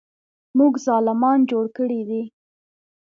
[0.57, 2.23] موږ ظالمان جوړ کړي دي.